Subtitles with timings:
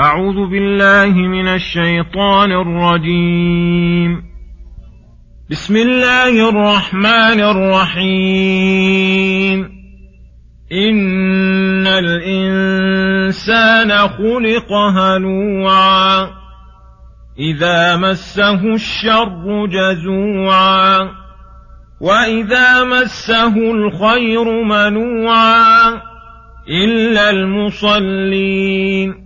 [0.00, 4.22] أعوذ بالله من الشيطان الرجيم.
[5.50, 9.70] بسم الله الرحمن الرحيم.
[10.72, 16.30] إن الإنسان خلق هلوعا.
[17.38, 21.10] إذا مسه الشر جزوعا.
[22.00, 26.02] وإذا مسه الخير منوعا.
[26.68, 29.25] إلا المصلين.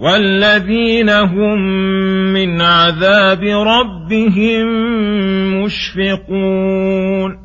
[0.00, 1.58] والذين هم
[2.32, 4.66] من عذاب ربهم
[5.64, 7.36] مشفقون.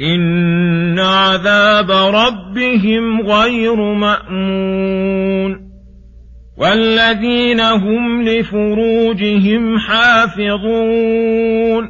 [0.00, 5.70] إن عذاب ربهم غير مأمون.
[6.58, 11.89] والذين هم لفروجهم حافظون.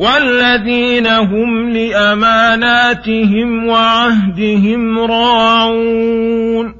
[0.00, 6.74] والذين هم لأماناتهم وعهدهم راعون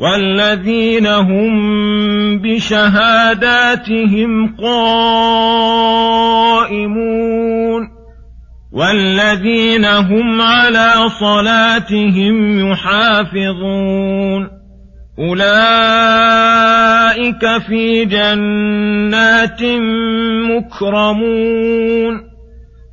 [0.00, 1.52] والذين هم
[2.38, 5.10] بشهاداتهم قائمون
[8.72, 14.48] والذين هم على صلاتهم يحافظون
[15.18, 15.98] أولئك
[17.68, 19.62] في جنات
[20.50, 22.29] مكرمون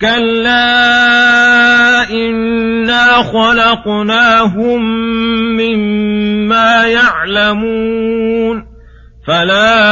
[0.00, 0.80] كلا
[2.10, 4.82] إنا خلقناهم
[5.56, 8.66] مما يعلمون
[9.26, 9.84] فلا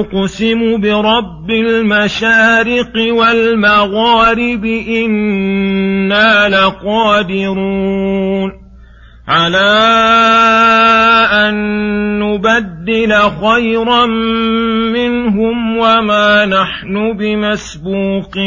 [0.00, 7.84] أقسم برب المشارق والمغارب إنا لقادرون
[9.28, 9.58] على
[11.32, 11.54] أن
[12.18, 14.06] نبدل خيرا
[14.92, 18.44] منهم وما نحن بمسبوقين.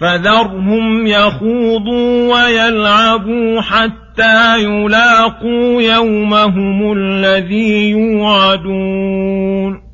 [0.00, 9.89] فذرهم يخوضوا ويلعبوا حتى يلاقوا يومهم الذي يوعدون.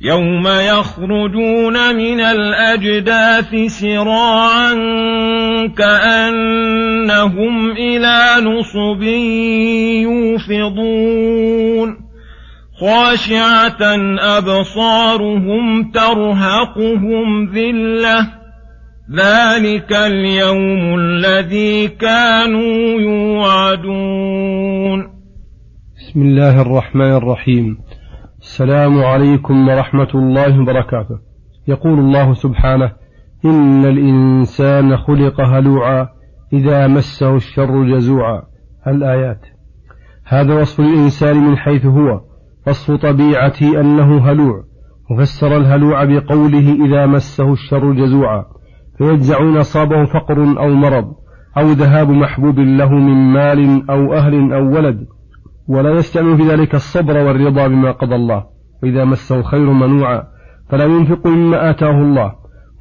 [0.00, 4.72] يوم يخرجون من الاجداث سراعا
[5.78, 9.02] كانهم إلى نصب
[10.62, 12.04] يوفضون
[12.80, 13.82] خاشعه
[14.38, 18.28] ابصارهم ترهقهم ذله
[19.16, 24.34] ذلك اليوم الذي كانوا يوعدون
[25.96, 27.78] بسم الله الرحمن الرحيم
[28.44, 31.18] السلام عليكم ورحمة الله وبركاته.
[31.68, 32.92] يقول الله سبحانه
[33.44, 36.08] إن الإنسان خلق هلوعا
[36.52, 38.42] إذا مسه الشر جزوعا.
[38.86, 39.40] الآيات.
[40.24, 42.20] هذا وصف الإنسان من حيث هو.
[42.66, 44.64] وصف طبيعته أنه هلوع.
[45.10, 48.44] وفسر الهلوع بقوله إذا مسه الشر جزوعا.
[48.98, 51.14] فيجزعون أصابه فقر أو مرض
[51.58, 55.13] أو ذهاب محبوب له من مال أو أهل أو ولد.
[55.68, 58.44] ولا يستعمل في ذلك الصبر والرضا بما قضى الله.
[58.82, 60.22] وإذا مسه الخير منوعا
[60.68, 62.32] فلا ينفق مما آتاه الله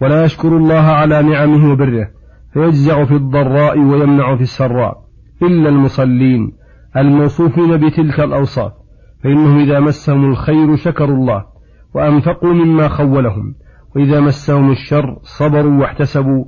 [0.01, 2.07] ولا يشكر الله على نعمه وبره
[2.53, 4.97] فيجزع في الضراء ويمنع في السراء.
[5.41, 6.51] إلا المصلين
[6.97, 8.71] الموصوفين بتلك الأوصاف
[9.23, 11.45] فإنهم إذا مسهم الخير شكروا الله
[11.95, 13.55] وأنفقوا مما خولهم.
[13.95, 16.45] وإذا مسهم الشر صبروا واحتسبوا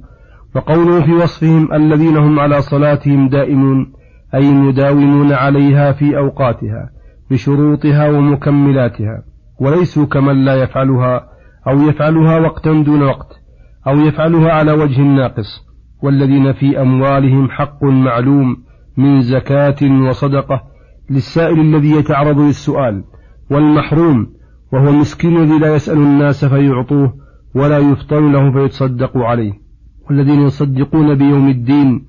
[0.56, 3.94] وقوله في وصفهم الذين هم على صلاتهم دائمون
[4.36, 6.90] أي مداومون عليها في أوقاتها
[7.32, 9.24] بشروطها ومكملاتها
[9.60, 11.28] وليسوا كمن لا يفعلها
[11.68, 13.42] أو يفعلها وقتا دون وقت
[13.88, 15.66] أو يفعلها على وجه ناقص
[16.04, 18.58] والذين في أموالهم حق معلوم
[18.98, 20.64] من زكاة وصدقة
[21.10, 23.04] للسائل الذي يتعرض للسؤال
[23.52, 24.28] والمحروم
[24.74, 27.14] وهو المسكين الذي لا يسأل الناس فيعطوه
[27.56, 29.54] ولا يفطن له فيتصدق عليه
[30.10, 32.06] والذين يصدقون بيوم الدين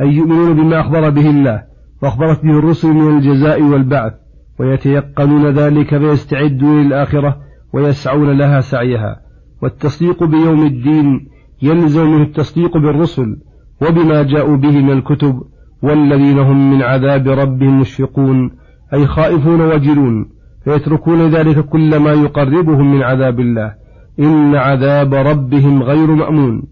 [0.00, 1.62] أي يؤمنون بما أخبر به الله
[2.02, 4.12] وأخبرت به الرسل من الجزاء والبعث
[4.60, 7.36] ويتيقنون ذلك فيستعدون للآخرة
[7.72, 9.20] ويسعون لها سعيها.
[9.62, 11.28] والتصديق بيوم الدين
[11.62, 13.36] يلزم منه التصديق بالرسل
[13.82, 15.42] وبما جاءوا به من الكتب
[15.82, 18.50] والذين هم من عذاب ربهم مشفقون
[18.94, 20.28] أي خائفون وجلون
[20.64, 23.74] فيتركون ذلك كل ما يقربهم من عذاب الله.
[24.20, 26.62] إن عذاب ربهم غير مأمون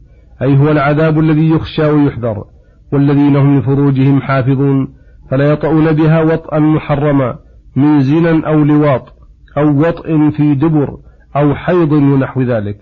[0.43, 2.45] أي هو العذاب الذي يخشى ويحذر.
[2.93, 4.89] والذين هم لفروجهم حافظون
[5.31, 7.39] فلا يطؤون بها وطئا محرما
[7.77, 9.15] من زنا أو لواط
[9.59, 10.97] أو وطئ في دبر
[11.37, 12.79] أو حيض ونحو ذلك.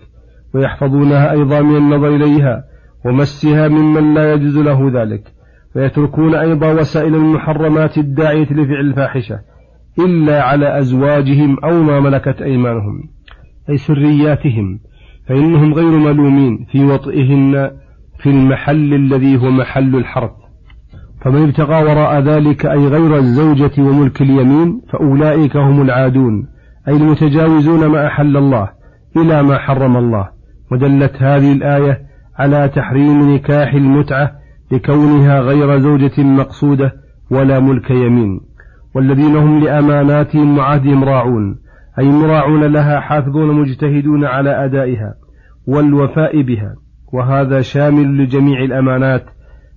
[0.53, 2.63] ويحفظونها أيضا من النظر إليها
[3.05, 5.23] ومسها ممن لا يجوز له ذلك.
[5.75, 9.39] ويتركون أيضا وسائل المحرمات الداعية لفعل الفاحشة
[9.99, 13.09] إلا على أزواجهم أو ما ملكت أيمانهم
[13.69, 14.79] أي سرياتهم
[15.27, 17.71] فإنهم غير ملومين في وطئهن
[18.19, 20.31] في المحل الذي هو محل الحرث
[21.21, 26.47] فمن ابتغى وراء ذلك أي غير الزوجة وملك اليمين فأولئك هم العادون
[26.87, 28.69] أي المتجاوزون ما أحل الله
[29.17, 30.29] إلى ما حرم الله.
[30.71, 32.01] ودلت هذه الآية
[32.39, 34.31] على تحريم نكاح المتعة
[34.71, 36.93] لكونها غير زوجة مقصودة
[37.31, 38.39] ولا ملك يمين.
[38.95, 41.55] والذين هم لأماناتهم وعهدهم راعون
[41.99, 45.13] أي مراعون لها حافظون مجتهدون على أدائها
[45.67, 46.75] والوفاء بها.
[47.13, 49.25] وهذا شامل لجميع الأمانات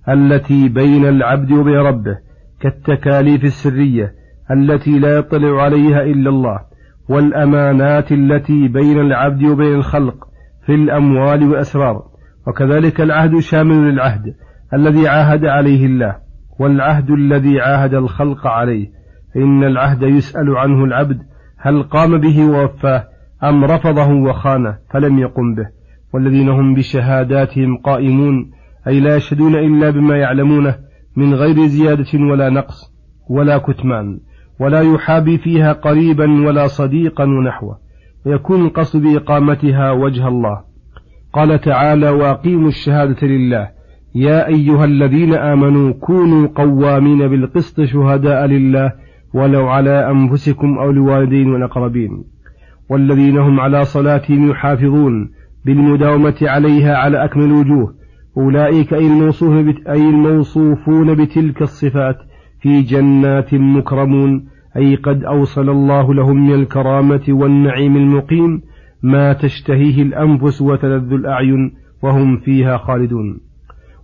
[0.09, 2.17] التي بين العبد وبين ربه
[2.59, 4.13] كالتكاليف السرية
[4.51, 6.59] التي لا يطلع عليها إلا الله
[7.09, 10.15] والأمانات التي بين العبد وبين الخلق
[10.65, 12.03] في الأموال والأسرار.
[12.47, 14.33] وكذلك العهد شامل للعهد
[14.73, 16.15] الذي عاهد عليه الله
[16.59, 18.87] والعهد الذي عاهد الخلق عليه.
[19.33, 21.17] فإن العهد يسأل عنه العبد
[21.57, 23.03] هل قام به ووفاه
[23.43, 25.82] أم رفضه وخانه فلم يقم به.
[26.13, 28.51] والذين هم بشهاداتهم قائمون
[28.87, 30.75] أي لا يشهدون إلا بما يعلمونه
[31.15, 32.93] من غير زيادة ولا نقص
[33.29, 34.19] ولا كتمان
[34.59, 37.77] ولا يحابي فيها قريبا ولا صديقا ونحوه
[38.25, 40.61] ويكون القصد بإقامتها وجه الله.
[41.33, 43.69] قال تعالى وأقيموا الشهادة لله.
[44.15, 48.91] يا أيها الذين آمنوا كونوا قوامين بالقسط شهداء لله
[49.33, 52.23] ولو على أنفسكم أو لوالدين والأقربين
[52.89, 55.31] والذين هم على صلاتهم يحافظون
[55.65, 57.93] بالمداومة عليها على أكمل الوجوه.
[58.37, 59.53] أولئك أي الموصوف
[59.89, 62.17] أي الموصوفون بتلك الصفات
[62.61, 64.45] في جنات مكرمون
[64.77, 68.61] أي قد أوصل الله لهم من الكرامة والنعيم المقيم
[69.03, 71.73] ما تشتهيه الأنفس وتلذ الأعين
[72.03, 73.39] وهم فيها خالدون.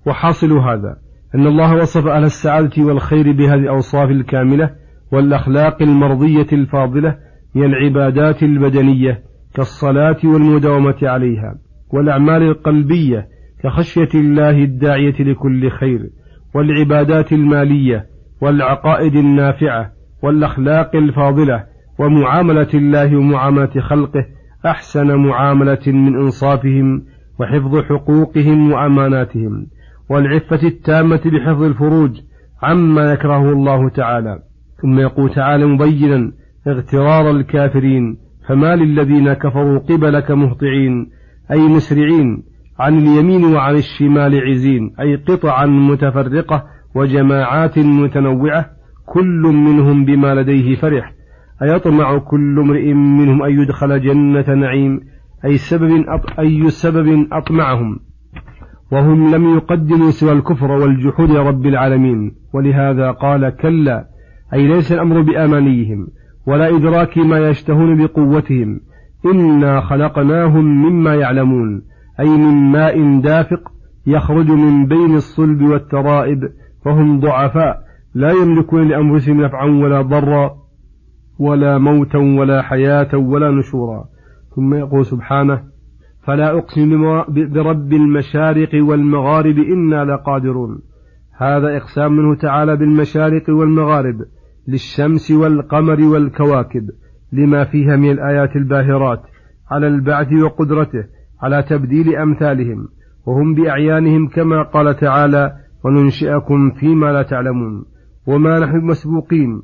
[0.06, 0.98] وحاصل هذا
[1.36, 4.70] أن الله وصف أهل السعادة والخير بهذه الأوصاف الكاملة
[5.12, 7.18] والأخلاق المرضية الفاضلة
[7.56, 9.24] من العبادات البدنية
[9.56, 11.56] كالصلاة والمداومة عليها
[11.94, 13.28] والأعمال القلبية
[13.64, 16.10] كخشية الله الداعية لكل خير
[16.56, 18.06] والعبادات المالية
[18.42, 19.92] والعقائد النافعة
[20.24, 21.64] والأخلاق الفاضلة
[22.00, 24.26] ومعاملة الله ومعاملة خلقه
[24.66, 27.06] أحسن معاملة من إنصافهم
[27.40, 29.68] وحفظ حقوقهم وأماناتهم
[30.10, 32.22] والعفة التامة بحفظ الفروج
[32.64, 34.40] عما يكرهه الله تعالى.
[34.82, 36.32] ثم يقول تعالى مبينا
[36.68, 38.18] اغترار الكافرين
[38.50, 41.10] فما للذين كفروا قبلك مهطعين
[41.52, 42.44] أي مسرعين
[42.80, 46.64] عن اليمين وعن الشمال عزين أي قطعا متفرقة
[46.96, 48.66] وجماعات متنوعة
[49.06, 51.14] كل منهم بما لديه فرح.
[51.62, 55.00] أيطمع كل امرئ منهم أن يدخل جنة نعيم
[55.46, 56.40] أي سبب أط...
[56.40, 58.00] أي سبب أطمعهم.
[58.92, 62.36] وهم لم يقدموا سوى الكفر والجحود رب العالمين.
[62.54, 64.06] ولهذا قال كلا
[64.54, 66.08] أي ليس الأمر بأمانيهم.
[66.48, 68.80] ولا إدراك ما يشتهون بقوتهم.
[69.26, 71.82] إنا خلقناهم مما يعلمون
[72.20, 73.72] أي من ماء دافق
[74.08, 76.50] يخرج من بين الصلب والترائب
[76.86, 80.56] فهم ضعفاء لا يملكون لأنفسهم نفعا ولا ضرا
[81.40, 84.06] ولا موتا ولا حياة ولا نشورا.
[84.56, 85.64] ثم يقول سبحانه
[86.24, 90.82] فلا أقسم برب المشارق والمغارب إنا لقادرون.
[91.38, 94.16] هذا إقسام منه تعالى بالمشارق والمغارب.
[94.70, 96.90] للشمس والقمر والكواكب
[97.32, 99.22] لما فيها من الآيات الباهرات
[99.72, 101.04] على البعث وقدرته
[101.42, 102.88] على تبديل أمثالهم
[103.26, 107.86] وهم بأعيانهم كما قال تعالى وننشئكم فيما لا تعلمون
[108.28, 109.62] وما نحن مسبوقين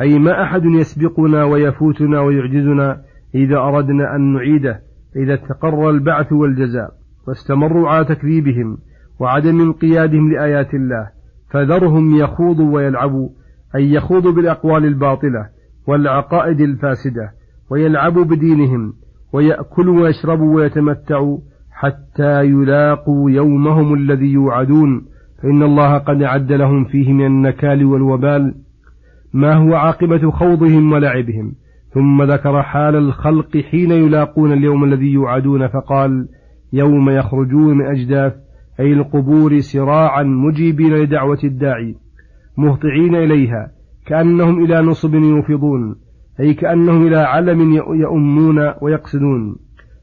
[0.00, 3.00] أي ما أحد يسبقنا ويفوتنا ويعجزنا
[3.34, 4.80] إذا أردنا أن نعيده
[5.16, 6.90] إذا تقرر البعث والجزاء
[7.28, 8.78] واستمروا على تكذيبهم
[9.20, 11.10] وعدم انقيادهم لآيات الله
[11.50, 13.28] فذرهم يخوضوا ويلعبوا
[13.76, 15.48] أن يخوضوا بالأقوال الباطلة
[15.86, 17.32] والعقائد الفاسدة
[17.70, 18.92] ويلعبوا بدينهم
[19.32, 21.38] ويأكلوا ويشربوا ويتمتعوا
[21.70, 25.06] حتى يلاقوا يومهم الذي يوعدون.
[25.42, 28.54] فإن الله قد أعد لهم فيه من النكال والوبال.
[29.32, 31.54] ما هو عاقبة خوضهم ولعبهم؟
[31.94, 36.28] ثم ذكر حال الخلق حين يلاقون اليوم الذي يوعدون فقال
[36.72, 38.34] يوم يخرجون من أجداث
[38.80, 41.96] أي القبور سراعا مجيبين لدعوة الداعي.
[42.58, 43.70] مهطعين إليها
[44.06, 45.96] كأنهم إلى نصب يوفضون
[46.40, 49.56] أي كأنهم إلى علم يؤمون ويقصدون.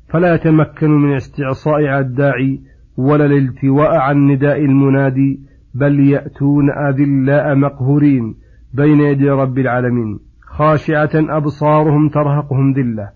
[0.09, 2.61] فلا يتمكنوا من استعصاء على الداعي
[2.97, 5.39] ولا الالتواء عن نداء المنادي
[5.73, 8.35] بل يأتون أذلاء مقهورين
[8.73, 13.09] بين يدي رب العالمين خاشعة أبصارهم ترهقهم ذلة.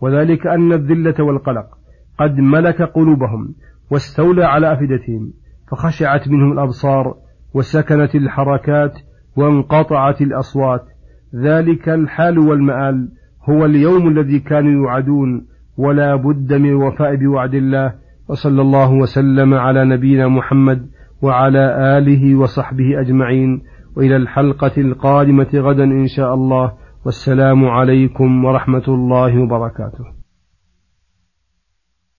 [0.00, 1.66] وذلك أن الذلة والقلق
[2.18, 3.54] قد ملك قلوبهم
[3.90, 5.32] واستولى على أفئدتهم
[5.70, 7.14] فخشعت منهم الأبصار
[7.54, 8.92] وسكنت الحركات
[9.36, 10.84] وانقطعت الأصوات.
[11.34, 13.08] ذلك الحال والمآل
[13.48, 17.94] هو اليوم الذي كانوا يوعدون ولا بد من الوفاء بوعد الله.
[18.28, 20.86] وصلى الله وسلم على نبينا محمد
[21.22, 23.62] وعلى آله وصحبه أجمعين.
[23.96, 26.72] وإلى الحلقة القادمة غدا إن شاء الله.
[27.04, 30.19] والسلام عليكم ورحمة الله وبركاته.